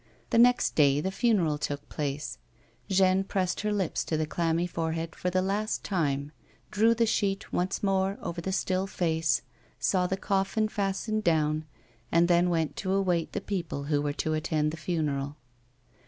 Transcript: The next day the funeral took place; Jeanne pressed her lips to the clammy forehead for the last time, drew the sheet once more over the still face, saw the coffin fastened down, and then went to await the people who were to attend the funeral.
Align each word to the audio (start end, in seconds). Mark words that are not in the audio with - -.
The 0.31 0.39
next 0.39 0.73
day 0.73 0.99
the 0.99 1.11
funeral 1.11 1.59
took 1.59 1.87
place; 1.87 2.39
Jeanne 2.89 3.23
pressed 3.23 3.61
her 3.61 3.71
lips 3.71 4.03
to 4.05 4.17
the 4.17 4.25
clammy 4.25 4.65
forehead 4.65 5.13
for 5.15 5.29
the 5.29 5.43
last 5.43 5.83
time, 5.83 6.31
drew 6.71 6.95
the 6.95 7.05
sheet 7.05 7.53
once 7.53 7.83
more 7.83 8.17
over 8.19 8.41
the 8.41 8.51
still 8.51 8.87
face, 8.87 9.43
saw 9.79 10.07
the 10.07 10.17
coffin 10.17 10.69
fastened 10.69 11.23
down, 11.23 11.65
and 12.11 12.27
then 12.27 12.49
went 12.49 12.75
to 12.77 12.91
await 12.93 13.33
the 13.33 13.41
people 13.41 13.83
who 13.83 14.01
were 14.01 14.13
to 14.13 14.33
attend 14.33 14.71
the 14.71 14.75
funeral. 14.77 15.37